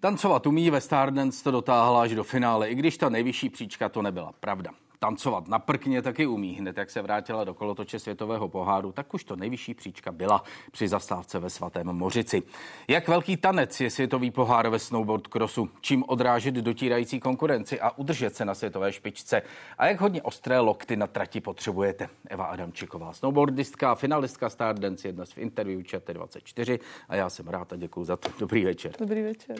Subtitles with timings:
[0.00, 4.02] Tancovat umí, ve Stardance to dotáhla až do finále, i když ta nejvyšší příčka to
[4.02, 4.70] nebyla pravda.
[4.98, 6.54] Tancovat na prkně taky umí.
[6.54, 10.88] Hned jak se vrátila do kolotoče světového poháru, tak už to nejvyšší příčka byla při
[10.88, 12.42] zastávce ve svatém Mořici.
[12.88, 15.70] Jak velký tanec je světový pohár ve snowboard crossu?
[15.80, 19.42] Čím odrážet dotírající konkurenci a udržet se na světové špičce?
[19.78, 22.08] A jak hodně ostré lokty na trati potřebujete?
[22.28, 28.04] Eva Adamčiková, snowboardistka, finalistka Stardance, jedna z interview ČT24 a já jsem rád a děkuji
[28.04, 28.28] za to.
[28.38, 28.92] Dobrý večer.
[28.98, 29.56] Dobrý večer.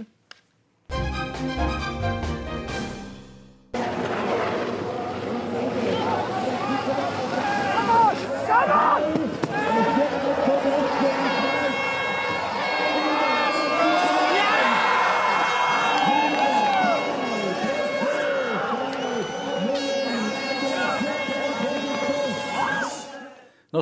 [1.38, 1.44] No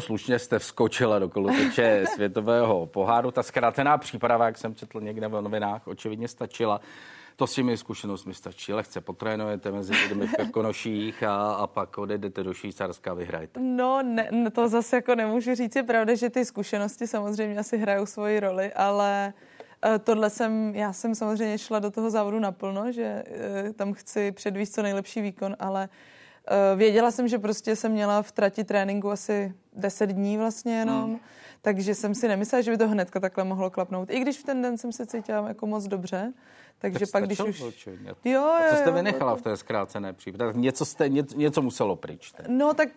[0.00, 3.30] slušně jste vskočila do kolotoče světového poháru.
[3.30, 6.80] Ta zkrátená příprava, jak jsem četl někde v novinách, očividně stačila.
[7.36, 8.72] To s těmi zkušenostmi stačí.
[8.72, 13.60] Lehce potrénujete mezi lidmi v Krkonoších a, a pak odejdete do Švýcarska a vyhrajete.
[13.60, 15.76] No, ne, to zase jako nemůžu říct.
[15.76, 19.32] Je pravda, že ty zkušenosti samozřejmě asi hrajou svoji roli, ale
[19.84, 24.32] eh, Tohle jsem, já jsem samozřejmě šla do toho závodu naplno, že eh, tam chci
[24.32, 25.88] předvíst co nejlepší výkon, ale
[26.48, 31.04] Eh, věděla jsem, že prostě jsem měla v trati tréninku asi 10 dní vlastně jenom,
[31.04, 31.18] hmm.
[31.66, 34.10] Takže jsem si nemyslela, že by to hnedka takhle mohlo klapnout.
[34.10, 36.32] I když v ten den jsem se cítila jako moc dobře,
[36.78, 37.60] takže tak pak, když už...
[37.86, 40.54] Jo, jo, A co jste vynechala jo, v té zkrácené přípravě?
[40.56, 42.32] Něco, jste, něco, něco muselo pryč.
[42.32, 42.58] Ten.
[42.58, 42.88] No tak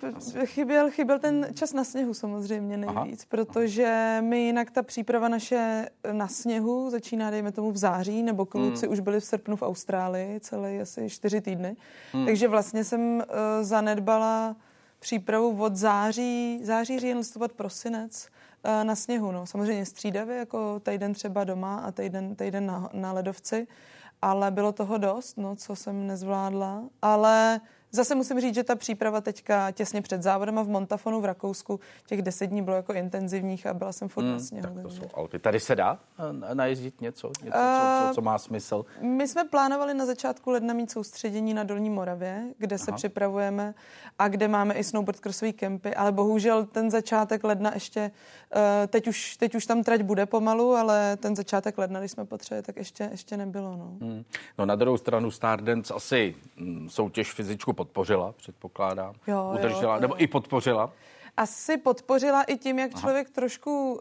[0.45, 3.27] chyběl, chyběl ten čas na sněhu samozřejmě nejvíc, Aha.
[3.29, 8.85] protože my jinak ta příprava naše na sněhu začíná, dejme tomu, v září, nebo kluci
[8.85, 8.93] hmm.
[8.93, 11.75] už byli v srpnu v Austrálii, celé asi čtyři týdny.
[12.13, 12.25] Hmm.
[12.25, 13.23] Takže vlastně jsem uh,
[13.61, 14.55] zanedbala
[14.99, 18.29] přípravu od září, září, říjen, listopad, prosinec
[18.83, 19.31] na sněhu.
[19.31, 19.45] No.
[19.45, 23.67] Samozřejmě střídavě, jako týden třeba doma a týden, týden na, na ledovci,
[24.21, 26.83] ale bylo toho dost, no, co jsem nezvládla.
[27.01, 31.25] Ale Zase musím říct, že ta příprava teďka těsně před závodem a v Montafonu v
[31.25, 34.73] Rakousku těch deset dní bylo jako intenzivních a byla jsem furt hmm, na sněhu.
[34.73, 35.39] Tak to jsou Alpy.
[35.39, 35.99] Tady se dá
[36.49, 38.85] eh, najezdit něco, něco co, co, co má smysl?
[39.01, 42.85] My jsme plánovali na začátku ledna mít soustředění na Dolní Moravě, kde Aha.
[42.85, 43.73] se připravujeme
[44.19, 48.11] a kde máme i snowboard crossové kempy, ale bohužel ten začátek ledna ještě,
[48.55, 52.25] eh, teď už, teď už tam trať bude pomalu, ale ten začátek ledna, když jsme
[52.25, 53.77] potřebovali, tak ještě, ještě nebylo.
[53.77, 53.97] No.
[54.01, 54.23] Hmm.
[54.57, 59.13] no na druhou stranu Stardance asi mm, soutěž fyzičku podpořila, předpokládám.
[59.27, 60.17] Jo, Udržela, jo, nebo jo.
[60.19, 60.91] i podpořila
[61.39, 63.01] asi podpořila i tím, jak Aha.
[63.01, 63.99] člověk trošku uh,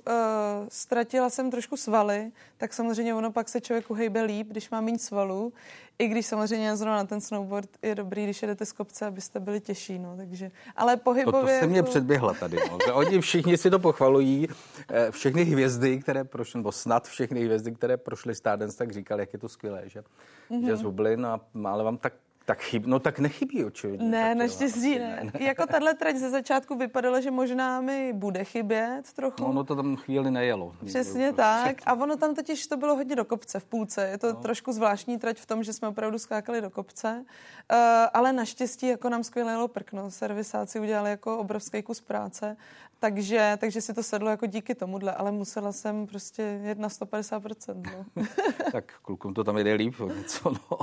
[0.68, 4.98] ztratila jsem trošku svaly, tak samozřejmě ono pak se člověku hejbe líp, když má méně
[4.98, 5.52] svalů.
[5.98, 9.60] I když samozřejmě zrovna na ten snowboard je dobrý, když jedete z kopce, abyste byli
[9.60, 11.40] těžší, no, takže, ale pohybově...
[11.40, 12.94] To, to jste mě předběhla tady, no.
[12.94, 14.48] Oni všichni si to pochvalují,
[14.88, 19.32] eh, všechny hvězdy, které prošly, nebo snad všechny hvězdy, které prošly Stardance, tak říkali, jak
[19.32, 20.02] je to skvělé, že,
[20.50, 20.66] mm-hmm.
[20.66, 22.12] že z Hublin, a, ale vám tak
[22.48, 24.08] tak chyb, no tak nechybí očividně.
[24.08, 25.20] Ne, naštěstí ne.
[25.22, 25.32] ne.
[25.44, 29.42] Jako tahle trať ze začátku vypadala, že možná mi bude chybět trochu.
[29.42, 30.74] No, ono to tam chvíli nejelo.
[30.86, 31.76] Přesně tak.
[31.86, 34.08] A ono tam totiž to bylo hodně do kopce v půlce.
[34.08, 34.34] Je to no.
[34.34, 37.24] trošku zvláštní trať v tom, že jsme opravdu skákali do kopce.
[37.72, 37.78] Uh,
[38.14, 40.10] ale naštěstí jako nám skvěle jelo prkno.
[40.10, 42.56] Servisáci udělali jako obrovský kus práce
[43.00, 47.82] takže, takže si to sedlo jako díky tomuhle, ale musela jsem prostě jet na 150%.
[48.16, 48.24] No.
[48.72, 50.78] tak klukům to tam jde líp, něco no.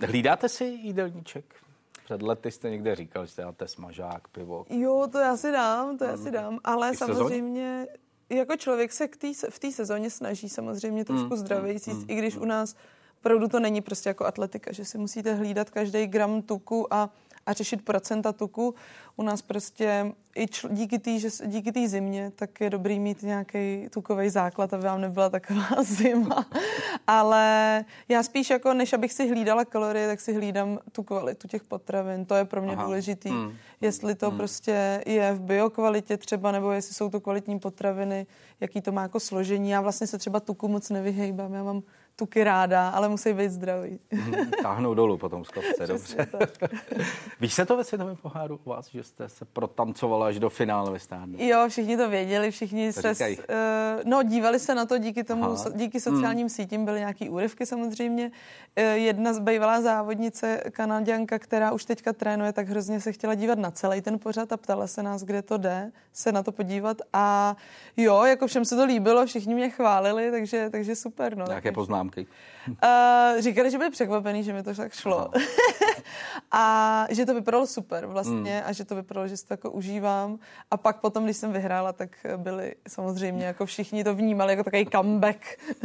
[0.00, 1.54] Eh, hlídáte si jídelníček?
[2.04, 4.66] Před lety jste někde říkal, že dáte smažák, pivo.
[4.70, 7.86] Jo, to já si dám, to já si dám, ale samozřejmě
[8.30, 12.14] jako člověk se k tý, v té sezóně snaží samozřejmě trošku mm, zdravější, mm, i
[12.14, 12.42] když mm.
[12.42, 12.74] u nás
[13.20, 17.10] opravdu to není prostě jako atletika, že si musíte hlídat každý gram tuku a
[17.48, 18.74] a řešit procenta tuku.
[19.16, 21.10] U nás prostě i čl- díky té
[21.46, 26.46] díky zimě, tak je dobrý mít nějaký tukový základ, aby vám nebyla taková zima.
[27.06, 31.64] Ale já spíš jako, než abych si hlídala kalorie, tak si hlídám tu kvalitu těch
[31.64, 32.24] potravin.
[32.24, 32.84] To je pro mě Aha.
[32.84, 33.28] důležitý.
[33.28, 33.56] Hmm.
[33.80, 34.38] Jestli to hmm.
[34.38, 38.26] prostě je v biokvalitě třeba, nebo jestli jsou to kvalitní potraviny,
[38.60, 39.70] jaký to má jako složení.
[39.70, 41.54] Já vlastně se třeba tuku moc nevyhejbám.
[41.54, 41.82] Já mám
[42.18, 43.98] tuky ráda, ale musí být zdraví.
[44.12, 46.28] Mhm, táhnou dolů potom z kopce, dobře.
[47.40, 50.90] Víš se to ve světovém poháru u vás, že jste se protancovala až do finále
[50.90, 51.32] ve stádu?
[51.38, 53.28] Jo, všichni to věděli, všichni to se...
[53.28, 53.36] Uh,
[54.04, 55.64] no, dívali se na to díky tomu, Aha.
[55.74, 56.48] díky sociálním hmm.
[56.48, 58.30] sítím byly nějaký úryvky samozřejmě.
[58.78, 63.58] Uh, jedna z bývalá závodnice, kanaděnka, která už teďka trénuje, tak hrozně se chtěla dívat
[63.58, 66.96] na celý ten pořad a ptala se nás, kde to jde, se na to podívat.
[67.12, 67.56] A
[67.96, 71.36] jo, jako všem se to líbilo, všichni mě chválili, takže, takže super.
[71.36, 71.44] No.
[71.48, 72.26] Nějaké poznám poznámky?
[72.68, 75.30] Uh, říkali, že byli překvapený, že mi to tak šlo.
[76.52, 78.62] a že to vypadalo super vlastně mm.
[78.66, 80.38] a že to vypadalo, že si to jako užívám.
[80.70, 84.86] A pak potom, když jsem vyhrála, tak byli samozřejmě jako všichni to vnímali jako takový
[84.86, 85.40] comeback.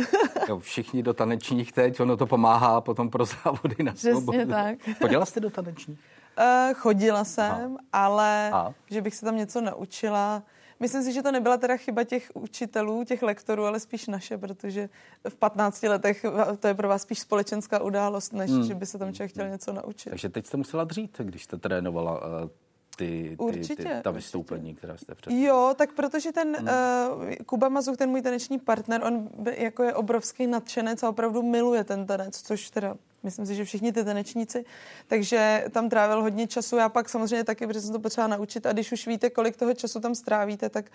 [0.49, 4.77] jo, všichni do tanečních teď, ono to pomáhá potom pro závody na Přesně tak.
[5.01, 5.99] Chodila jste do tanečních?
[6.39, 7.77] Uh, chodila jsem, Aha.
[7.93, 8.73] ale a?
[8.89, 10.43] že bych se tam něco naučila,
[10.83, 14.89] Myslím si, že to nebyla teda chyba těch učitelů, těch lektorů, ale spíš naše, protože
[15.29, 16.25] v 15 letech
[16.59, 18.63] to je pro vás spíš společenská událost, než hmm.
[18.63, 20.09] že by se tam člověk chtěl něco naučit.
[20.09, 22.49] Takže teď jste musela dřít, když jste trénovala uh,
[22.97, 24.77] ty, ty, určitě, ty, ta vystoupení, určitě.
[24.77, 25.33] která jste před...
[25.33, 26.67] Jo, tak protože ten hmm.
[26.67, 31.43] uh, Kuba Mazuk, ten můj taneční partner, on by, jako je obrovský nadšenec a opravdu
[31.43, 34.65] miluje ten tanec, což teda myslím si, že všichni ty tanečníci,
[35.07, 36.77] takže tam trávil hodně času.
[36.77, 39.73] Já pak samozřejmě taky, protože jsem to potřeba naučit a když už víte, kolik toho
[39.73, 40.91] času tam strávíte, tak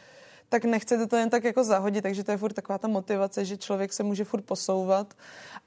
[0.48, 3.56] tak nechcete to jen tak jako zahodit, takže to je furt taková ta motivace, že
[3.56, 5.14] člověk se může furt posouvat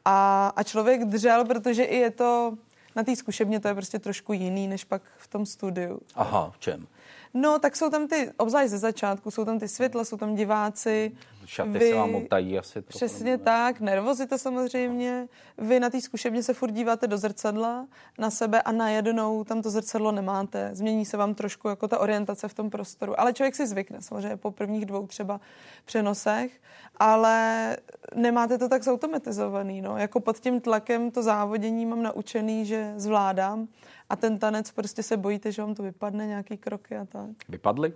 [0.06, 2.58] a, a člověk držel, protože i je to
[2.96, 6.00] na té zkušebně to je prostě trošku jiný, než pak v tom studiu.
[6.16, 6.88] Aha, v čem?
[7.34, 11.12] No, tak jsou tam ty, obzvlášť ze začátku, jsou tam ty světla, jsou tam diváci.
[11.46, 12.82] Šaty vy, se vám motají asi.
[12.82, 15.28] Přesně trochu, tak, nervozita samozřejmě.
[15.58, 19.70] Vy na té zkušebně se furt díváte do zrcadla na sebe a najednou tam to
[19.70, 20.70] zrcadlo nemáte.
[20.74, 23.20] Změní se vám trošku jako ta orientace v tom prostoru.
[23.20, 25.42] Ale člověk si zvykne samozřejmě po prvních dvou třeba
[25.86, 26.62] přenosech,
[26.98, 27.78] ale
[28.16, 29.82] nemáte to tak zautomatizovaný.
[29.82, 29.98] No.
[29.98, 33.68] Jako pod tím tlakem to závodění mám naučený, že zvládám
[34.10, 37.30] a ten tanec prostě se bojíte, že vám to vypadne nějaký kroky a tak.
[37.50, 37.94] Vypadly?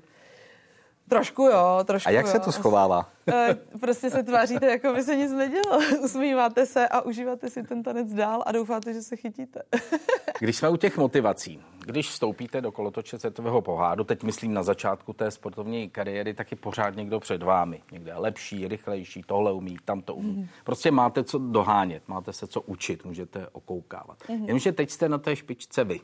[1.10, 2.32] Trošku jo, trošku A jak jo.
[2.32, 3.10] se to schovává?
[3.28, 5.80] Eh, prostě se tváříte, jako by se nic nedělo.
[6.04, 9.62] Usmíváte se a užíváte si ten tanec dál a doufáte, že se chytíte.
[10.40, 15.14] Když jsme u těch motivací, když vstoupíte do kolotoče světového poháru, teď myslím na začátku
[15.14, 17.82] té sportovní kariéry, tak je pořád někdo před vámi.
[17.92, 20.34] Někde je lepší, rychlejší, tohle umí, tam to umí.
[20.34, 20.48] Mm.
[20.64, 24.18] Prostě máte co dohánět, máte se co učit, můžete okoukávat.
[24.30, 24.46] Mm.
[24.46, 26.00] Jenže teď jste na té špičce vy.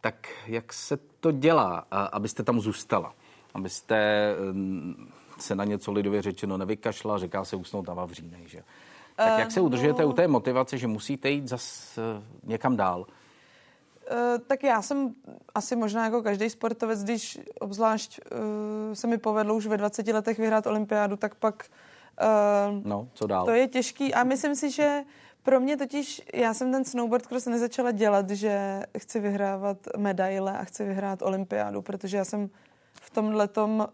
[0.00, 1.78] Tak jak se to dělá,
[2.12, 3.14] abyste tam zůstala?
[3.54, 4.34] Abyste
[5.38, 8.62] se na něco lidově řečeno nevykašla, říká se usnout na Vavřínej, že?
[9.16, 10.08] Tak jak se udržujete no.
[10.08, 13.06] u té motivace, že musíte jít zas eh, někam dál?
[14.10, 15.14] Eh, tak já jsem
[15.54, 20.38] asi možná jako každý sportovec, když obzvlášť uh, se mi povedlo už ve 20 letech
[20.38, 21.66] vyhrát olympiádu, tak pak
[22.20, 23.44] uh, no, co dál?
[23.44, 25.02] to je těžký a myslím si, že
[25.42, 30.64] pro mě totiž, já jsem ten snowboard cross nezačala dělat, že chci vyhrávat medaile a
[30.64, 32.50] chci vyhrát olympiádu, protože já jsem
[33.10, 33.88] v tomhle tom,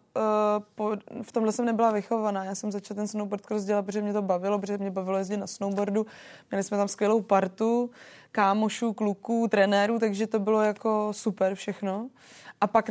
[0.76, 2.44] uh, v tomhle jsem nebyla vychovaná.
[2.44, 5.36] Já jsem začala ten snowboard cross dělat, protože mě to bavilo, protože mě bavilo jezdit
[5.36, 6.06] na snowboardu.
[6.50, 7.90] Měli jsme tam skvělou partu,
[8.32, 12.08] kámošů, kluků, trenérů, takže to bylo jako super všechno.
[12.60, 12.90] A pak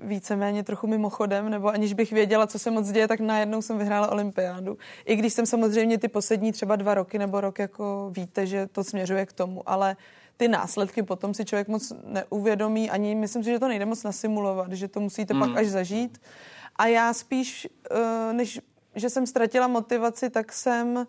[0.00, 4.12] víceméně trochu mimochodem, nebo aniž bych věděla, co se moc děje, tak najednou jsem vyhrála
[4.12, 4.78] olympiádu.
[5.04, 8.84] I když jsem samozřejmě ty poslední třeba dva roky nebo rok jako víte, že to
[8.84, 9.96] směřuje k tomu, ale
[10.36, 14.72] ty následky potom si člověk moc neuvědomí, ani myslím si, že to nejde moc nasimulovat,
[14.72, 15.40] že to musíte mm.
[15.40, 16.20] pak až zažít.
[16.76, 18.60] A já spíš, eh, než
[18.94, 21.06] že jsem ztratila motivaci, tak jsem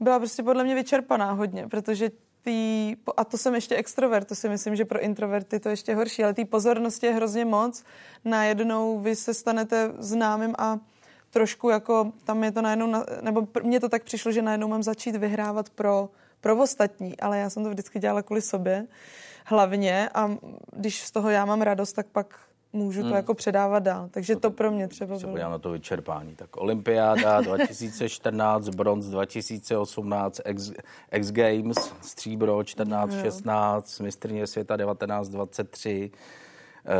[0.00, 2.10] byla prostě podle mě vyčerpaná hodně, protože
[2.42, 6.24] tý, a to jsem ještě extrovert, to si myslím, že pro introverty to ještě horší,
[6.24, 7.84] ale té pozornosti je hrozně moc.
[8.24, 10.78] Najednou vy se stanete známým a
[11.30, 15.16] trošku jako tam je to najednou, nebo mně to tak přišlo, že najednou mám začít
[15.16, 18.86] vyhrávat pro pro ostatní, ale já jsem to vždycky dělala kvůli sobě
[19.44, 20.30] hlavně a
[20.72, 22.40] když z toho já mám radost, tak pak
[22.72, 23.10] můžu hmm.
[23.10, 24.08] to jako předávat dál.
[24.10, 25.50] Takže to, to pro mě třeba bylo.
[25.50, 26.34] na to vyčerpání.
[26.34, 30.72] Tak olympiáda 2014, bronz 2018, X,
[31.12, 36.47] X Games, stříbro 14, 16, mistrně světa 19, 23, Eh,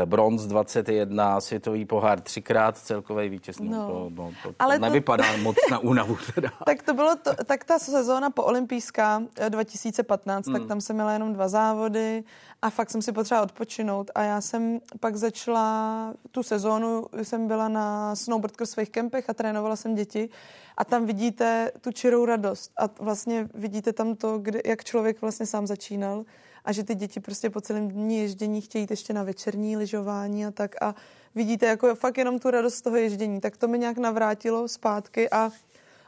[0.05, 3.59] bronz 21, světový pohár třikrát, celkový vítěz.
[3.59, 5.37] No, to, no, to, to Ale nevypadá to...
[5.43, 6.17] moc na únavu.
[6.35, 6.49] Teda.
[6.65, 10.55] tak to bylo to, tak ta sezóna po olympijská 2015, hmm.
[10.55, 12.23] tak tam jsem měla jenom dva závody
[12.61, 17.67] a fakt jsem si potřeba odpočinout a já jsem pak začala tu sezónu, jsem byla
[17.67, 20.29] na snowboard svých kempech a trénovala jsem děti
[20.77, 25.45] a tam vidíte tu čirou radost a vlastně vidíte tam to, kde, jak člověk vlastně
[25.45, 26.25] sám začínal
[26.69, 30.51] a že ty děti prostě po celém dní ježdění chtějí ještě na večerní lyžování a
[30.51, 30.95] tak a
[31.35, 35.29] vidíte jako fakt jenom tu radost z toho ježdění, tak to mi nějak navrátilo zpátky
[35.29, 35.51] a,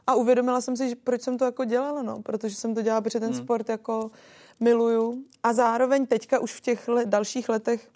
[0.08, 3.02] a uvědomila jsem si, že proč jsem to jako dělala, no, protože jsem to dělala,
[3.02, 3.44] protože ten hmm.
[3.44, 4.12] sport jako
[4.60, 7.90] miluju a zároveň teďka už v těch le- dalších letech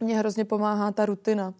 [0.00, 1.54] mě hrozně pomáhá ta rutina.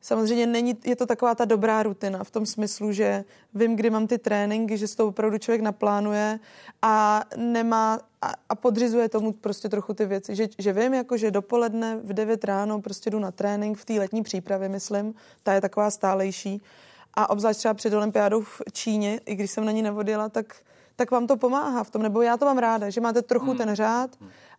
[0.00, 4.06] Samozřejmě není, je to taková ta dobrá rutina v tom smyslu, že vím, kdy mám
[4.06, 6.38] ty tréninky, že s to opravdu člověk naplánuje
[6.82, 10.34] a nemá a, a podřizuje tomu prostě trochu ty věci.
[10.34, 13.92] Že, že vím, jako, že dopoledne v 9 ráno prostě jdu na trénink v té
[13.92, 16.62] letní přípravě, myslím, ta je taková stálejší.
[17.14, 20.54] A obzvlášť třeba před olympiádou v Číně, i když jsem na ní nevodila, tak
[21.00, 23.58] tak vám to pomáhá v tom, nebo já to mám ráda, že máte trochu hmm.
[23.58, 24.10] ten řád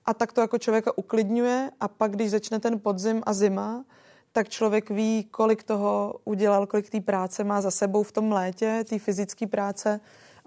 [0.05, 3.83] a tak to jako člověka uklidňuje a pak, když začne ten podzim a zima,
[4.31, 8.83] tak člověk ví, kolik toho udělal, kolik té práce má za sebou v tom létě,
[8.89, 9.99] té fyzické práce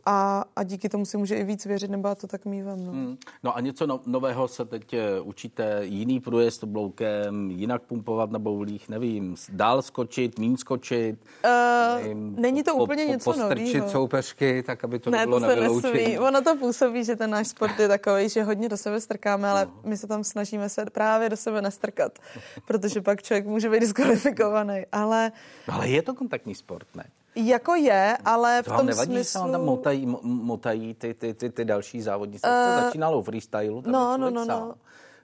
[0.07, 2.85] a, a díky tomu si může i víc věřit, nebo já to tak mývám.
[2.85, 2.93] No.
[2.93, 3.17] Hmm.
[3.43, 8.39] no a něco no, nového se teď eh, učíte, jiný průjezd bloukem, jinak pumpovat na
[8.39, 11.19] boulích, nevím, dál skočit, mín skočit.
[11.45, 13.89] Uh, nevím, není to po, úplně po, něco nového.
[13.89, 16.19] soupeřky, tak aby to ne, nebylo to se nesmí.
[16.19, 19.67] Ono to působí, že ten náš sport je takový, že hodně do sebe strkáme, ale
[19.67, 19.73] no.
[19.85, 22.19] my se tam snažíme se právě do sebe nestrkat,
[22.67, 24.83] protože pak člověk může být diskvalifikovaný.
[24.93, 25.33] Ale...
[25.69, 27.05] Ale je to kontaktní sport, ne?
[27.37, 29.47] Jako je, ale v to tom nevadí, smyslu...
[29.47, 32.47] se tam motají, motají ty, ty, ty, ty další závodníci.
[32.47, 33.83] Uh, začínalo v freestylu.
[33.87, 34.75] No, no, no, no.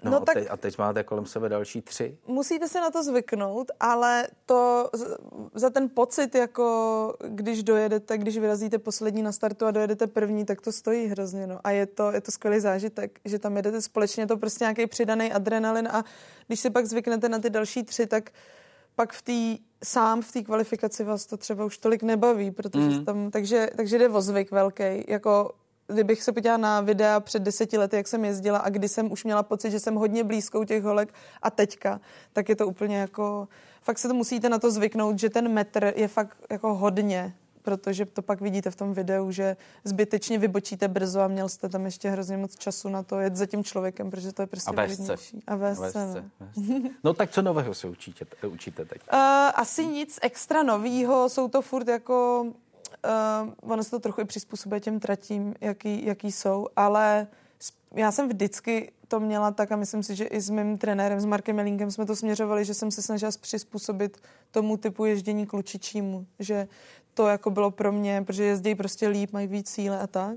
[0.03, 2.19] No, no a, tak teď, a teď máte kolem sebe další tři?
[2.27, 4.91] Musíte se na to zvyknout, ale to
[5.55, 10.61] za ten pocit, jako když dojedete, když vyrazíte poslední na startu a dojedete první, tak
[10.61, 11.47] to stojí hrozně.
[11.47, 11.59] No.
[11.65, 14.87] A je to, je to skvělý zážitek, že tam jedete společně, je to prostě nějaký
[14.87, 16.05] přidaný adrenalin a
[16.47, 18.31] když si pak zvyknete na ty další tři, tak
[19.01, 23.05] pak v té sám v té kvalifikaci vás to třeba už tolik nebaví, protože mm.
[23.05, 25.05] tam, takže, takže jde o zvyk velký.
[25.09, 25.53] Jako
[25.87, 29.25] kdybych se podívala na videa před deseti lety, jak jsem jezdila a kdy jsem už
[29.25, 32.01] měla pocit, že jsem hodně blízkou těch holek a teďka,
[32.33, 33.49] tak je to úplně jako,
[33.83, 38.07] fakt se to musíte na to zvyknout, že ten metr je fakt jako hodně protože
[38.07, 42.11] to pak vidíte v tom videu, že zbytečně vybočíte brzo a měl jste tam ještě
[42.11, 45.11] hrozně moc času na to jet za tím člověkem, protože to je prostě a vést
[45.47, 46.91] A vést no.
[47.05, 49.01] no tak co nového se učíte, učíte teď?
[49.13, 49.19] Uh,
[49.55, 52.47] asi nic extra nového, jsou to furt jako,
[53.05, 57.27] uh, ono se to trochu i přizpůsobuje těm tratím, jaký, jaký jsou, ale
[57.95, 61.25] já jsem vždycky to měla tak a myslím si, že i s mým trenérem, s
[61.25, 66.69] Markem Melínkem jsme to směřovali, že jsem se snažila přizpůsobit tomu typu ježdění klučičímu, že
[67.15, 70.37] to jako bylo pro mě, protože jezdí prostě líp, mají víc síle a tak.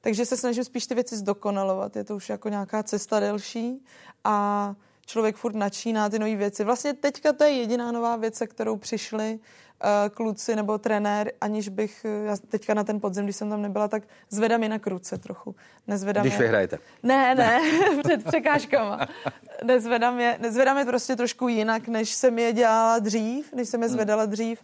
[0.00, 1.96] Takže se snažím spíš ty věci zdokonalovat.
[1.96, 3.84] Je to už jako nějaká cesta delší
[4.24, 4.74] a
[5.06, 6.64] člověk furt načíná ty nové věci.
[6.64, 11.68] Vlastně teďka to je jediná nová věc, se kterou přišli uh, kluci nebo trenér, aniž
[11.68, 14.78] bych, uh, já teďka na ten podzim, když jsem tam nebyla, tak zvedám je na
[14.78, 15.54] kruce trochu.
[15.86, 16.40] Nezvedám když je...
[16.40, 16.78] vyhrajete.
[17.02, 17.60] Ne, ne,
[18.04, 19.08] před překážkama.
[19.64, 23.88] Nezvedám je, nezvedám je prostě trošku jinak, než jsem je dělala dřív, než jsem je
[23.88, 23.94] hmm.
[23.96, 24.60] zvedala dřív.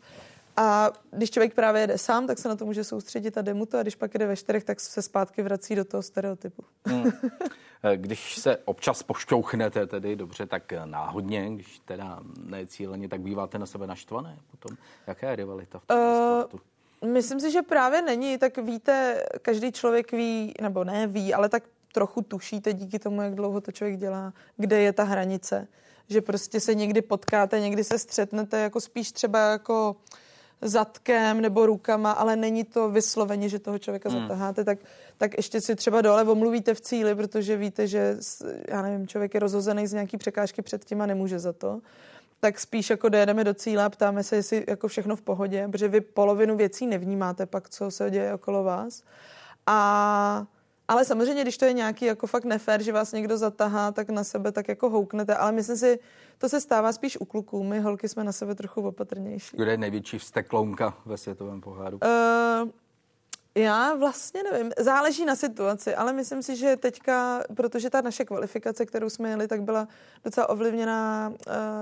[0.56, 3.66] A když člověk právě jede sám, tak se na to může soustředit a jde mu
[3.66, 3.78] to.
[3.78, 6.64] A když pak jede ve čtyřech, tak se zpátky vrací do toho stereotypu.
[6.86, 7.12] Hmm.
[7.96, 13.86] Když se občas pošťouchnete tedy dobře, tak náhodně, když teda necíleně, tak býváte na sebe
[13.86, 14.76] naštvané potom.
[15.06, 16.60] Jaká je rivalita v tom uh, sportu?
[17.06, 18.38] Myslím si, že právě není.
[18.38, 23.34] Tak víte, každý člověk ví, nebo ne ví, ale tak trochu tušíte díky tomu, jak
[23.34, 25.68] dlouho to člověk dělá, kde je ta hranice.
[26.08, 30.18] Že prostě se někdy potkáte, někdy se střetnete, jako spíš třeba jako uh,
[30.62, 34.20] zadkem nebo rukama, ale není to vysloveně, že toho člověka hmm.
[34.20, 34.78] zataháte, tak,
[35.18, 38.16] tak ještě si třeba dole omluvíte v cíli, protože víte, že
[38.68, 41.80] já nevím, člověk je rozhozený z nějaký překážky před tím a nemůže za to
[42.40, 45.88] tak spíš jako dojedeme do cíle a ptáme se, jestli jako všechno v pohodě, protože
[45.88, 49.02] vy polovinu věcí nevnímáte pak, co se děje okolo vás.
[49.66, 50.46] A
[50.90, 54.24] ale samozřejmě, když to je nějaký jako fakt nefér, že vás někdo zatahá, tak na
[54.24, 55.34] sebe tak jako houknete.
[55.34, 55.98] Ale myslím si,
[56.38, 57.64] to se stává spíš u kluků.
[57.64, 59.56] My holky jsme na sebe trochu opatrnější.
[59.56, 61.98] Kdo je největší vsteklounka ve světovém poháru?
[62.02, 62.70] Uh,
[63.54, 68.86] já vlastně nevím, záleží na situaci, ale myslím si, že teďka, protože ta naše kvalifikace,
[68.86, 69.88] kterou jsme jeli, tak byla
[70.24, 71.34] docela ovlivněná uh,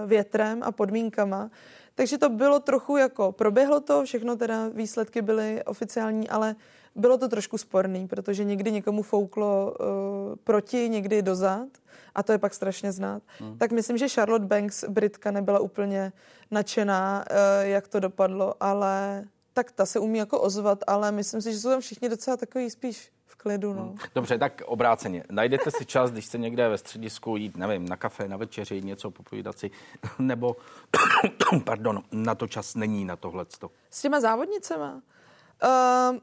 [0.08, 1.50] větrem a podmínkama,
[1.94, 6.56] takže to bylo trochu jako, proběhlo to, všechno teda výsledky byly oficiální, ale
[6.98, 9.86] bylo to trošku sporný, protože někdy někomu fouklo uh,
[10.44, 11.68] proti, někdy dozad
[12.14, 13.22] a to je pak strašně znát.
[13.38, 13.58] Hmm.
[13.58, 16.12] Tak myslím, že Charlotte Banks, Britka, nebyla úplně
[16.50, 21.52] nadšená, uh, jak to dopadlo, ale tak ta se umí jako ozvat, ale myslím si,
[21.52, 23.74] že jsou tam všichni docela takový spíš v klidu.
[23.74, 23.82] No.
[23.82, 23.96] Hmm.
[24.14, 25.24] Dobře, tak obráceně.
[25.30, 29.10] Najdete si čas, když jste někde ve středisku jít, nevím, na kafe, na večeři, něco
[29.10, 29.70] popovídat si,
[30.18, 30.56] nebo,
[31.64, 33.70] pardon, na to čas není na tohleto.
[33.90, 35.02] S těma závodnicema?
[35.64, 36.18] Uh,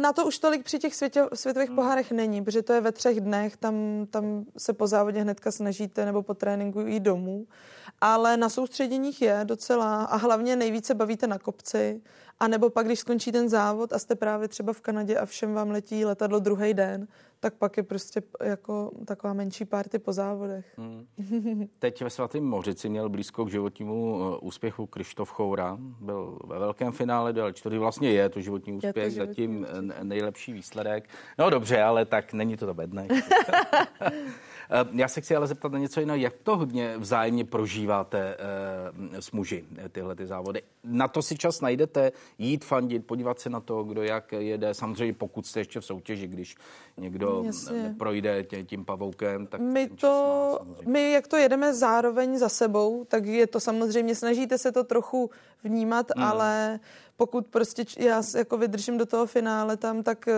[0.00, 1.76] na to už tolik při těch světě, světových hmm.
[1.76, 6.04] pohárech není, protože to je ve třech dnech, tam, tam se po závodě hnedka snažíte
[6.04, 7.46] nebo po tréninku jít domů.
[8.00, 12.00] Ale na soustředěních je docela a hlavně nejvíce bavíte na kopci.
[12.40, 15.54] A nebo pak, když skončí ten závod a jste právě třeba v Kanadě a všem
[15.54, 17.08] vám letí letadlo druhý den,
[17.40, 20.78] tak pak je prostě jako taková menší party po závodech.
[20.78, 21.06] Hmm.
[21.78, 25.76] Teď ve Svatém Mořici měl blízko k životnímu eh, úspěchu Krištof Choura.
[25.80, 30.02] Byl ve velkém finále, dal čtvrtý, vlastně je to životní úspěch, to životní zatím úspěch.
[30.02, 31.08] nejlepší výsledek.
[31.38, 33.08] No dobře, ale tak není to to bedné.
[34.72, 36.18] Eh, já se chci ale zeptat na něco jiného.
[36.18, 38.36] Jak to hodně vzájemně prožíváte
[39.02, 40.62] uh, s muži, tyhle ty závody?
[40.84, 44.74] Na to si čas najdete, jít fandit, podívat se na to, kdo jak jede.
[44.74, 46.56] Samozřejmě pokud jste ještě v soutěži, když
[46.96, 47.94] někdo Jasně.
[47.98, 53.04] projde tě, tím pavoukem, tak my to, má, my jak to jedeme zároveň za sebou,
[53.04, 55.30] tak je to samozřejmě, snažíte se to trochu
[55.64, 56.24] vnímat, hmm.
[56.24, 56.80] ale
[57.16, 60.34] pokud prostě já jako vydržím do toho finále tam, tak eh,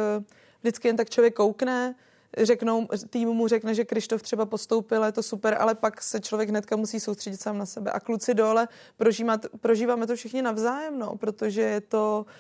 [0.60, 1.94] vždycky jen tak člověk koukne,
[2.38, 6.48] řeknou, tým mu řekne, že Krištof třeba postoupil, je to super, ale pak se člověk
[6.48, 7.90] hnedka musí soustředit sám na sebe.
[7.90, 12.32] A kluci dole prožívat, prožíváme to všichni navzájem, no, protože je to, uh,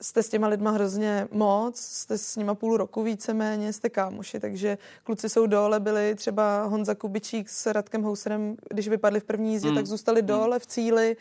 [0.00, 4.78] jste s těma lidma hrozně moc, jste s nima půl roku víceméně, jste kámoši, takže
[5.04, 9.68] kluci jsou dole, byli třeba Honza Kubičík s Radkem Houserem, když vypadli v první jízdě,
[9.68, 9.74] mm.
[9.74, 11.16] tak zůstali dole v cíli,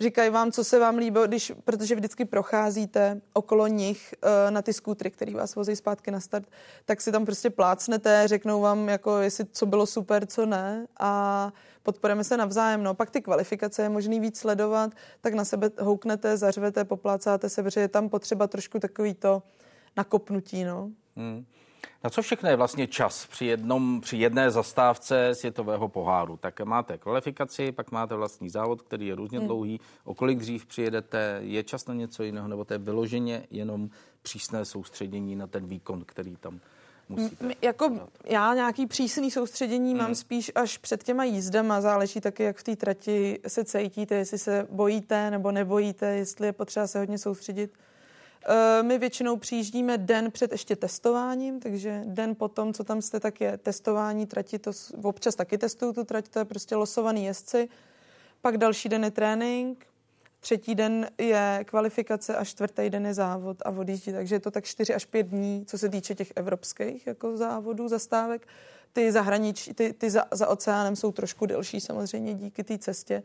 [0.00, 4.72] říkají vám, co se vám líbí, když, protože vždycky procházíte okolo nich uh, na ty
[4.72, 6.48] skútry, který vás vozí zpátky na start,
[6.84, 10.86] tak si tam prostě plácnete, řeknou vám, jako jestli co bylo super, co ne.
[11.00, 11.52] A
[11.86, 12.82] podporujeme se navzájem.
[12.82, 14.90] No, pak ty kvalifikace je možný víc sledovat,
[15.20, 19.42] tak na sebe houknete, zařvete, poplácáte se, protože je tam potřeba trošku takový to
[19.96, 20.90] nakopnutí, no.
[21.16, 21.46] Hmm.
[22.04, 26.36] Na co všechno je vlastně čas při, jednom, při jedné zastávce světového poháru?
[26.36, 29.46] Tak máte kvalifikaci, pak máte vlastní závod, který je různě hmm.
[29.46, 29.80] dlouhý.
[30.04, 31.38] O kolik dřív přijedete?
[31.42, 32.48] Je čas na něco jiného?
[32.48, 33.90] Nebo to je vyloženě jenom
[34.22, 36.60] přísné soustředění na ten výkon, který tam
[37.08, 37.54] musíte?
[37.62, 40.02] Jako já nějaký přísný soustředění hmm.
[40.02, 41.80] mám spíš až před těma jízdama.
[41.80, 46.52] Záleží taky, jak v té trati se cítíte, jestli se bojíte nebo nebojíte, jestli je
[46.52, 47.70] potřeba se hodně soustředit.
[48.48, 53.40] Eh, my většinou přijíždíme den před ještě testováním, takže den potom, co tam jste, tak
[53.40, 54.70] je testování trati, to
[55.02, 57.68] občas taky testuju tu trať, to je prostě losovaný jezdci.
[58.40, 59.86] Pak další den je trénink,
[60.46, 64.64] třetí den je kvalifikace a čtvrtý den je závod a odjíždí, takže je to tak
[64.64, 68.48] 4 až 5 dní, co se týče těch evropských jako závodů, zastávek.
[68.92, 73.22] Ty zahraničí, ty, ty za, za oceánem jsou trošku delší samozřejmě díky té cestě.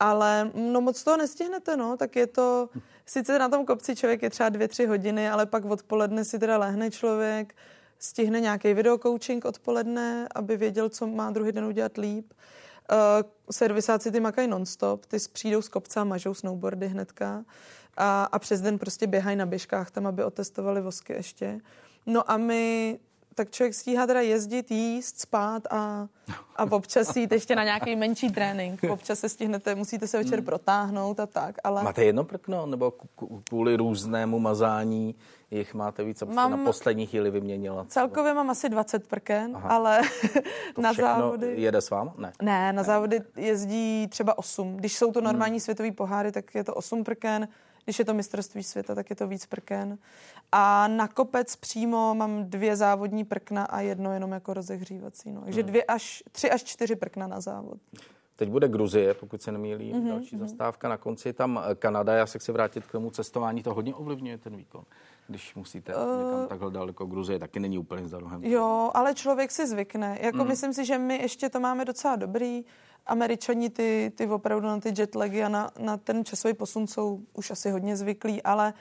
[0.00, 2.68] Ale no moc toho nestihnete, no, tak je to,
[3.06, 6.58] sice na tom kopci člověk je třeba dvě, tři hodiny, ale pak odpoledne si teda
[6.58, 7.54] lehne člověk,
[7.98, 12.32] stihne nějaký videokoučing odpoledne, aby věděl, co má druhý den udělat líp.
[12.92, 17.44] Uh, servisáci ty makají nonstop, ty přijdou z kopce a mažou snowboardy hnedka
[17.96, 21.60] a, a přes den prostě běhají na běžkách tam, aby otestovali vosky ještě.
[22.06, 22.98] No a my
[23.38, 26.08] tak člověk stíhá teda jezdit, jíst, spát a,
[26.56, 28.80] a občas jít ještě na nějaký menší trénink.
[28.90, 30.44] Občas se stihnete, musíte se večer hmm.
[30.44, 31.82] protáhnout a tak, ale...
[31.82, 32.92] Máte jedno prkno, nebo
[33.48, 35.14] kvůli různému mazání
[35.50, 37.86] jich máte víc, abyste mám, na poslední chvíli vyměnila?
[37.88, 39.68] Celkově mám asi 20 prken, Aha.
[39.68, 40.00] ale
[40.78, 41.54] na závody...
[41.56, 42.14] jede s váma?
[42.18, 42.32] Ne.
[42.42, 44.76] Ne, na závody jezdí třeba 8.
[44.76, 45.60] Když jsou to normální hmm.
[45.60, 47.48] světový poháry, tak je to 8 prken
[47.88, 49.98] když je to mistrovství světa, tak je to víc prken.
[50.52, 55.32] A na kopec přímo mám dvě závodní prkna a jedno jenom jako rozehřívací.
[55.32, 55.40] No.
[55.40, 55.68] Takže hmm.
[55.68, 57.78] dvě až, tři až čtyři prkna na závod.
[58.36, 60.40] Teď bude Gruzie, pokud se nemýlí, mm-hmm, další mm-hmm.
[60.40, 60.88] zastávka.
[60.88, 62.14] Na konci tam eh, Kanada.
[62.14, 63.62] Já se chci vrátit k tomu cestování.
[63.62, 64.84] To hodně ovlivňuje ten výkon,
[65.28, 67.06] když musíte uh, někam takhle daleko.
[67.06, 68.44] Gruzie taky není úplně za rohem.
[68.44, 70.18] Jo, ale člověk si zvykne.
[70.20, 70.48] Jako mm.
[70.48, 72.64] myslím si, že my ještě to máme docela dobrý.
[73.06, 77.50] Američani ty, ty opravdu na ty jetlagy a na, na ten časový posun jsou už
[77.50, 78.74] asi hodně zvyklí, ale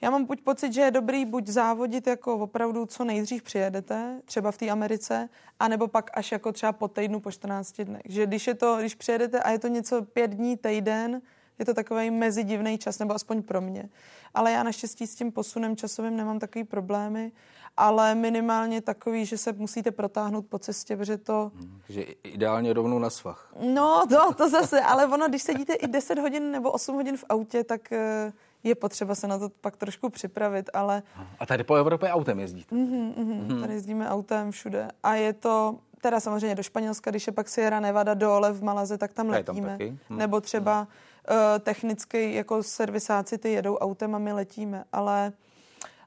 [0.00, 4.50] já mám buď pocit, že je dobrý buď závodit jako opravdu co nejdřív přijedete, třeba
[4.52, 5.28] v té Americe,
[5.60, 8.02] anebo pak až jako třeba po týdnu, po 14 dnech.
[8.04, 11.22] Že když, je to, když přijedete a je to něco pět dní, týden,
[11.58, 13.88] je to takový mezidivný čas, nebo aspoň pro mě.
[14.34, 17.32] Ale já naštěstí s tím posunem časovým nemám takový problémy
[17.76, 21.52] ale minimálně takový, že se musíte protáhnout po cestě, protože to...
[21.86, 23.52] Takže ideálně rovnou na svach.
[23.74, 27.24] No, to, to zase, ale ono, když sedíte i 10 hodin nebo 8 hodin v
[27.28, 28.32] autě, tak eh,
[28.64, 31.02] je potřeba se na to pak trošku připravit, ale...
[31.38, 32.76] A tady po Evropě autem jezdíte?
[32.76, 33.60] Mm-hmm, mm-hmm.
[33.60, 34.88] Tady jezdíme autem všude.
[35.02, 38.98] A je to, teda samozřejmě do Španělska, když je pak Sierra Nevada dole v Malaze,
[38.98, 39.78] tak tam letíme.
[39.78, 40.18] Tam hm.
[40.18, 40.86] Nebo třeba hm.
[41.30, 45.32] uh, technicky jako servisáci ty jedou autem a my letíme, ale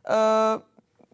[0.09, 0.61] uh,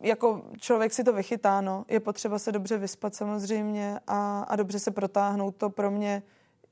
[0.04, 1.86] jako člověk si to vychytá, no.
[1.88, 5.56] Je potřeba se dobře vyspat samozřejmě a, a dobře se protáhnout.
[5.56, 6.24] To pro mě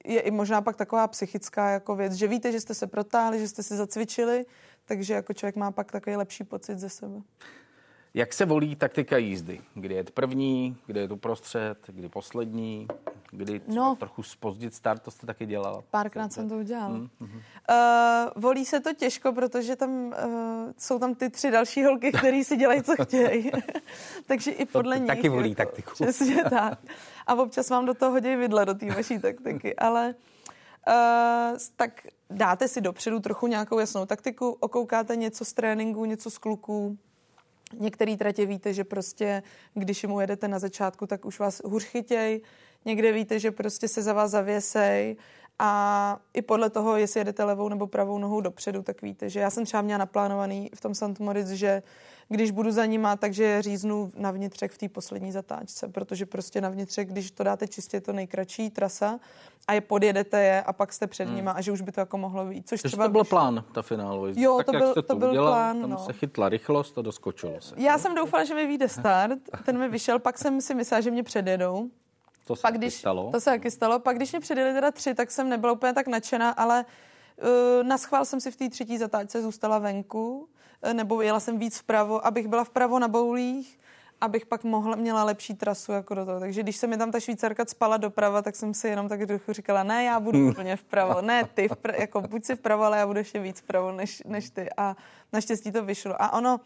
[0.06, 3.48] je i možná pak taková psychická jako věc, že víte, že jste se protáhli, že
[3.48, 4.46] jste si zacvičili,
[4.86, 7.22] takže jako člověk má pak takový lepší pocit ze sebe.
[8.14, 9.62] Jak se volí taktika jízdy?
[9.74, 12.88] Kdy je první, kdy je tu prostřed, kdy poslední,
[13.32, 13.96] kdy no.
[14.00, 15.84] trochu spozdit start, to jste taky dělala?
[15.92, 16.90] Párkrát jsem to udělala.
[16.90, 20.14] Mm, hmm Uh, volí se to těžko, protože tam uh,
[20.78, 23.52] jsou tam ty tři další holky, které si dělají, co chtějí.
[24.26, 25.08] Takže i podle to, nich.
[25.08, 25.92] Taky volí jako, taktiku.
[25.94, 26.80] Přesně tak.
[27.28, 29.76] A občas vám do toho hodí vidle, do té vaší taktiky.
[29.76, 30.16] Ale
[30.88, 36.38] uh, tak dáte si dopředu trochu nějakou jasnou taktiku, okoukáte něco z tréninku, něco z
[36.38, 36.98] kluků,
[37.80, 42.42] Některý tratě víte, že prostě, když mu jedete na začátku, tak už vás hůř chytěj.
[42.86, 45.16] Někde víte, že prostě se za vás zavěsej
[45.60, 49.50] a i podle toho, jestli jedete levou nebo pravou nohou dopředu, tak víte, že já
[49.50, 51.20] jsem třeba měla naplánovaný v tom St.
[51.20, 51.84] Moritz, že
[52.32, 56.70] když budu za nima, takže říznu na vnitřek v té poslední zatáčce, protože prostě na
[56.70, 59.20] vnitřek, když to dáte čistě, je to nejkratší trasa
[59.68, 61.36] a je podjedete je a pak jste před hmm.
[61.36, 62.70] nima a že už by to jako mohlo být.
[62.70, 64.28] Což třeba to byl plán, ta finálová.
[64.36, 65.82] Jo, tak, to byl, to, to byl udělal, plán.
[65.82, 65.98] Tam no.
[65.98, 67.76] se chytla rychlost a doskočilo se.
[67.78, 71.12] Já jsem doufala, že mi vyjde start, ten mi vyšel, pak jsem si myslela, že
[71.12, 71.90] mě předjedou.
[72.48, 73.32] To se pak, když, stalo.
[73.32, 74.00] To se taky stalo.
[74.00, 76.86] Pak když mě předjeli teda tři, tak jsem nebyla úplně tak nadšená, ale
[77.44, 80.50] uh, na schvál jsem si v té třetí zatáčce zůstala venku,
[80.94, 83.80] nebo jela jsem víc vpravo, abych byla vpravo na boulích,
[84.22, 86.40] abych pak mohla, měla lepší trasu jako do toho.
[86.40, 89.54] Takže když se mi tam ta švýcarka spala doprava, tak jsem si jenom tak trochu
[89.54, 93.08] říkala, ne, já budu úplně vpravo, ne ty, vpr- jako buď si vpravo, ale já
[93.08, 94.70] budu ještě víc vpravo než, než ty.
[94.78, 94.96] A
[95.34, 96.22] naštěstí to vyšlo.
[96.22, 96.60] A ono,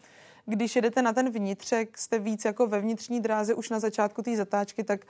[0.46, 4.36] když jedete na ten vnitřek, jste víc jako ve vnitřní dráze už na začátku té
[4.36, 5.00] zatáčky, tak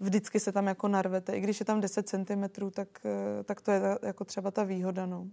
[0.00, 1.36] vždycky se tam jako narvete.
[1.36, 4.64] I když je tam 10 cm, tak, eh, tak to je ta, jako třeba ta
[4.64, 5.06] výhoda.
[5.06, 5.26] No.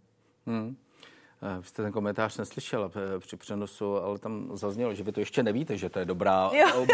[0.46, 0.76] Hmm.
[1.42, 5.20] Eh, vy jste ten komentář neslyšela eh, při přenosu, ale tam zaznělo, že vy to
[5.20, 6.86] ještě nevíte, že to je dobrá, jo,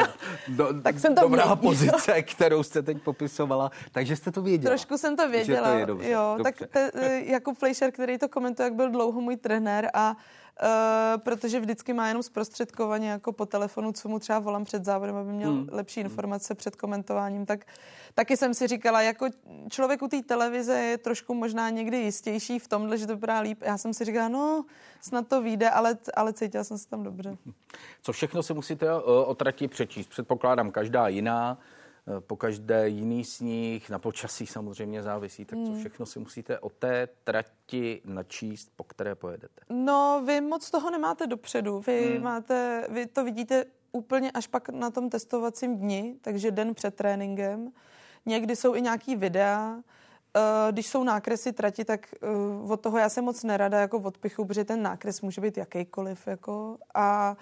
[0.48, 1.56] do, tak jsem to dobrá věděla.
[1.56, 3.72] pozice, kterou jste teď popisovala.
[3.92, 4.70] Takže jste to věděla.
[4.70, 5.68] Trošku jsem to věděla.
[5.68, 6.54] Že to je dobře, jo, dobře.
[6.54, 6.92] tak te,
[7.26, 10.16] Jakub Fleischer, který to komentuje, jak byl dlouho můj trenér a
[10.64, 15.16] Uh, protože vždycky má jenom zprostředkovaně jako po telefonu, co mu třeba volám před závodem,
[15.16, 15.70] aby měl hmm.
[15.72, 17.66] lepší informace před komentováním, tak
[18.14, 19.28] taky jsem si říkala, jako
[19.70, 23.62] člověk u té televize je trošku možná někdy jistější v tomhle, že to vypadá líp.
[23.62, 24.66] Já jsem si říkala, no,
[25.02, 27.38] snad to vyjde, ale, ale cítila jsem se tam dobře.
[28.02, 30.08] Co všechno si musíte o trati přečíst?
[30.08, 31.58] Předpokládám, každá jiná.
[32.08, 35.80] Eh, po každé jiný sníh, na počasí samozřejmě závisí, tak co hmm.
[35.80, 39.62] všechno si musíte o té trati načíst, po které pojedete?
[39.70, 41.80] No, vy moc toho nemáte dopředu.
[41.88, 42.24] Vy, hmm.
[42.24, 47.72] máte, vy to vidíte úplně až pak na tom testovacím dni, takže den před tréninkem.
[48.26, 49.78] Někdy jsou i nějaký videa,
[50.36, 52.28] eh, když jsou nákresy trati, tak eh,
[52.72, 56.28] od toho já jsem moc nerada jako odpichu, protože ten nákres může být jakýkoliv.
[56.28, 57.36] Jako, a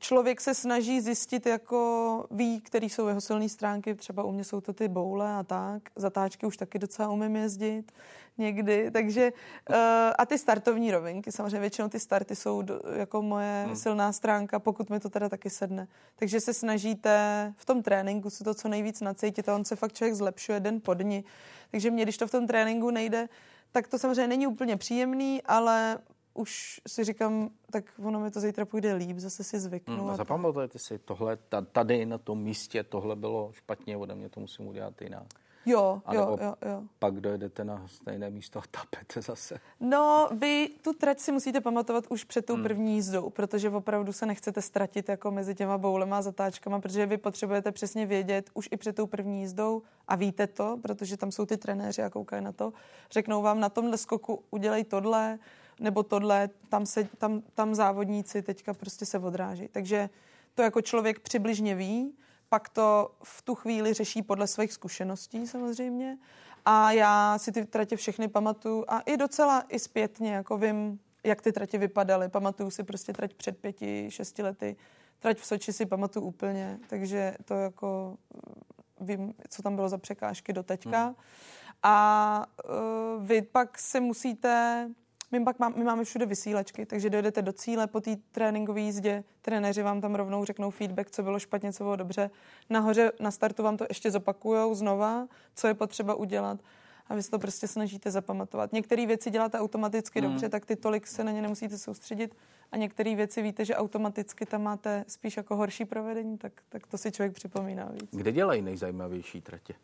[0.00, 4.60] člověk se snaží zjistit, jako ví, který jsou jeho silné stránky, třeba u mě jsou
[4.60, 7.92] to ty boule a tak, zatáčky už taky docela umím jezdit
[8.38, 9.32] někdy, takže
[9.70, 9.76] uh,
[10.18, 13.76] a ty startovní rovinky, samozřejmě většinou ty starty jsou do, jako moje hmm.
[13.76, 15.88] silná stránka, pokud mi to teda taky sedne.
[16.16, 19.92] Takže se snažíte v tom tréninku si to co nejvíc nacítit a on se fakt
[19.92, 21.24] člověk zlepšuje den po dni.
[21.70, 23.28] Takže mě, když to v tom tréninku nejde,
[23.72, 25.98] tak to samozřejmě není úplně příjemný, ale
[26.38, 29.96] už si říkám, tak ono mi to zítra půjde líp, zase si zvyknu.
[29.96, 31.38] Hmm, a zapamatujete si tohle,
[31.72, 35.26] tady na tom místě, tohle bylo špatně, ode mě to musím udělat jinak.
[35.66, 36.82] Jo, a jo, jo, jo.
[36.98, 39.60] pak dojedete na stejné místo a tapete zase.
[39.80, 42.62] No, vy tu trať si musíte pamatovat už před tou hmm.
[42.62, 47.16] první jízdou, protože opravdu se nechcete ztratit jako mezi těma boulema a zatáčkama, protože vy
[47.16, 51.46] potřebujete přesně vědět už i před tou první jízdou a víte to, protože tam jsou
[51.46, 52.72] ty trenéři a koukají na to.
[53.10, 55.38] Řeknou vám, na tomhle skoku udělej tohle,
[55.80, 59.68] nebo tohle, tam, se, tam, tam závodníci teďka prostě se odráží.
[59.68, 60.10] Takže
[60.54, 62.14] to jako člověk přibližně ví,
[62.48, 66.18] pak to v tu chvíli řeší podle svých zkušeností samozřejmě.
[66.64, 71.42] A já si ty tratě všechny pamatuju a i docela i zpětně, jako vím, jak
[71.42, 72.28] ty tratě vypadaly.
[72.28, 74.76] Pamatuju si prostě trať před pěti, šesti lety.
[75.18, 78.16] Trať v Soči si pamatuju úplně, takže to jako
[79.00, 81.04] vím, co tam bylo za překážky do teďka.
[81.04, 81.14] Hmm.
[81.82, 84.88] A uh, vy pak si musíte
[85.32, 89.24] my pak má, my máme všude vysílačky, takže dojedete do cíle po té tréninkové jízdě,
[89.42, 92.30] trenéři vám tam rovnou řeknou feedback, co bylo špatně, co bylo dobře.
[92.70, 96.60] Nahoře na startu vám to ještě zopakujou znova, co je potřeba udělat
[97.08, 98.72] a vy se to prostě snažíte zapamatovat.
[98.72, 100.28] Některé věci děláte automaticky mm.
[100.28, 102.34] dobře, tak ty tolik se na ně nemusíte soustředit
[102.72, 106.98] a některé věci víte, že automaticky tam máte spíš jako horší provedení, tak, tak to
[106.98, 108.10] si člověk připomíná víc.
[108.10, 109.74] Kde dělají nejzajímavější tratě?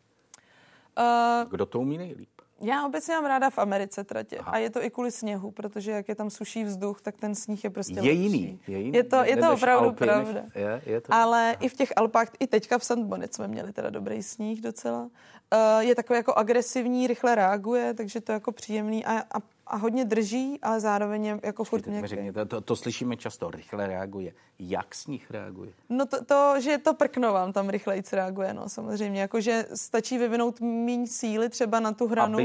[0.99, 2.34] Uh, Kdo to umí nejlíp?
[2.61, 4.39] Já obecně mám ráda v Americe tratě.
[4.39, 4.51] Aha.
[4.53, 7.65] A je to i kvůli sněhu, protože jak je tam suší vzduch, tak ten sníh
[7.65, 8.19] je prostě Je lepší.
[8.23, 8.61] jiný.
[8.69, 8.97] Je, jiný.
[8.97, 10.33] je to, je to opravdu Alpy, pravda.
[10.33, 11.15] Než, je, je to.
[11.15, 12.99] Ale i v těch Alpách, i teďka v St.
[12.99, 15.01] Bonnet jsme měli teda dobrý sníh docela.
[15.01, 19.05] Uh, je takový jako agresivní, rychle reaguje, takže to je jako příjemný.
[19.05, 22.09] A, a a hodně drží, ale zároveň je jako furt měkký.
[22.09, 24.33] Řekněte, to, to slyšíme často, rychle reaguje.
[24.59, 25.73] Jak s nich reaguje?
[25.89, 29.21] No to, to že to prkno vám tam rychleji reaguje, no samozřejmě.
[29.21, 32.39] Jakože stačí vyvinout méně síly třeba na tu hranu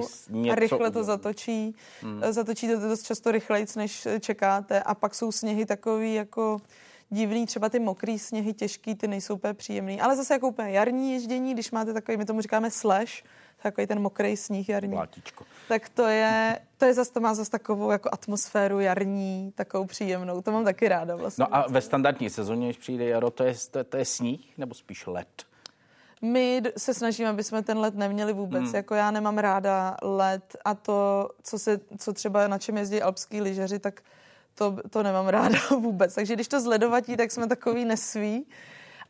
[0.51, 0.91] a rychle udělal.
[0.91, 1.75] to zatočí.
[2.01, 2.21] Hmm.
[2.29, 4.83] Zatočí to dost často rychleji, než čekáte.
[4.83, 6.57] A pak jsou sněhy takový jako
[7.09, 10.01] divný, třeba ty mokrý sněhy, těžký, ty nejsou úplně příjemný.
[10.01, 13.23] Ale zase jako úplně jarní ježdění, když máte takový, my tomu říkáme slash,
[13.63, 14.93] takový ten mokrý sníh jarní.
[14.95, 15.45] Vlátičko.
[15.69, 20.41] Tak to je, to je zase, to má zase takovou jako atmosféru jarní, takovou příjemnou.
[20.41, 21.41] To mám taky ráda vlastně.
[21.41, 24.75] No a ve standardní sezóně, když přijde jaro, to je, to, to je sníh nebo
[24.75, 25.27] spíš led?
[26.21, 28.63] My se snažíme, aby jsme ten let neměli vůbec.
[28.63, 28.75] Hmm.
[28.75, 33.41] Jako já nemám ráda let a to, co, se, co třeba na čem jezdí alpský
[33.41, 34.01] lyžaři, tak
[34.55, 36.15] to, to nemám ráda vůbec.
[36.15, 38.45] Takže když to zledovatí, tak jsme takový nesví.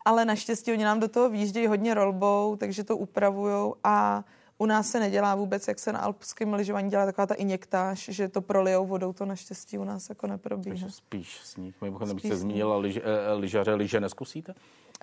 [0.06, 4.24] Ale naštěstí oni nám do toho výjíždějí hodně rolbou, takže to upravujou a
[4.62, 8.28] u nás se nedělá vůbec, jak se na alpském lyžování dělá taková ta injektáž, že
[8.28, 10.74] to prolijou vodou, to naštěstí u nás jako neprobíhá.
[10.74, 11.76] Takže spíš sníh.
[11.82, 14.54] Mimochodem byste zmínila lyž, eh, lyžaře, lyže neskusíte?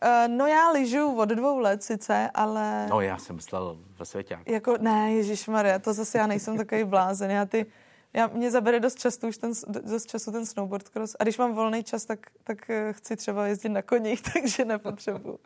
[0.02, 2.86] Uh, no já lyžu od dvou let sice, ale...
[2.90, 4.38] No já jsem myslel ve světě.
[4.46, 7.30] Jako, ne, Ježíš Maria, to zase já nejsem takový blázen.
[7.30, 7.66] Já ty
[8.16, 11.16] já, mě zabere dost, času už ten, dost času ten snowboard cross.
[11.18, 15.38] A když mám volný čas, tak, tak eh, chci třeba jezdit na koních, takže nepotřebuji.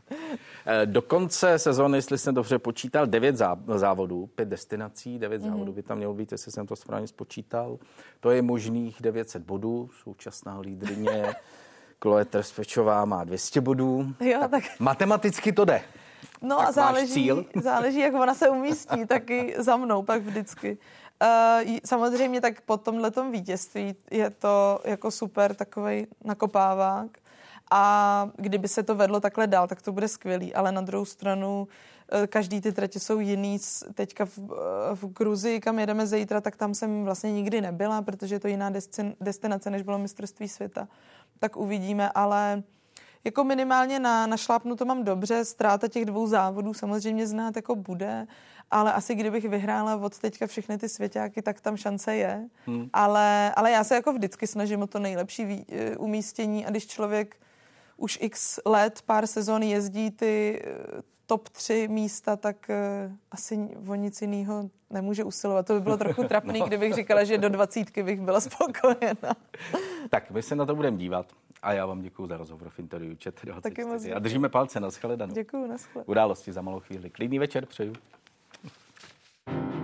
[0.66, 3.36] Eh, do konce sezóny, jestli jsem dobře počítal, devět
[3.74, 5.50] závodů, pět destinací, devět mm-hmm.
[5.50, 7.78] závodů by tam mělo být, jestli jsem to správně spočítal.
[8.20, 11.34] To je možných 900 bodů, současná lídrině.
[12.02, 14.14] Chloe Trspečová má 200 bodů.
[14.20, 14.62] Jo, tak, tak...
[14.78, 15.82] Matematicky to jde.
[16.42, 17.30] No tak a záleží,
[17.62, 20.78] záleží, jak ona se umístí, taky za mnou pak vždycky.
[21.22, 27.10] Uh, samozřejmě tak po tomhle vítězství je to jako super takový nakopávák
[27.70, 31.68] a kdyby se to vedlo takhle dál, tak to bude skvělý, ale na druhou stranu
[32.12, 33.58] uh, každý ty tratě jsou jiný.
[33.94, 34.48] Teďka v, uh,
[34.94, 38.70] v Gruzii, kam jedeme zítra, tak tam jsem vlastně nikdy nebyla, protože je to jiná
[39.20, 40.88] destinace, než bylo mistrovství světa.
[41.38, 42.62] Tak uvidíme, ale
[43.24, 47.76] jako minimálně na, na šlápnu to mám dobře, ztráta těch dvou závodů samozřejmě znát jako
[47.76, 48.26] bude,
[48.70, 52.48] ale asi kdybych vyhrála od teďka všechny ty svěťáky, tak tam šance je.
[52.66, 52.88] Hmm.
[52.92, 56.86] Ale, ale já se jako vždycky snažím o to nejlepší vý, eh, umístění a když
[56.86, 57.36] člověk
[57.96, 63.94] už x let, pár sezon jezdí ty eh, top 3 místa, tak uh, asi o
[63.94, 65.66] nic jiného nemůže usilovat.
[65.66, 66.66] To by bylo trochu trapný, no.
[66.66, 69.36] kdybych říkala, že do dvacítky bych byla spokojena.
[70.10, 71.26] tak, my se na to budeme dívat.
[71.62, 74.14] A já vám děkuji za rozhovor v interview Chat 24.
[74.14, 74.88] A držíme palce, na.
[75.26, 76.04] Děkuji, na shledanou.
[76.06, 77.10] Události za malou chvíli.
[77.10, 77.92] Klidný večer přeju.
[79.50, 79.79] thank you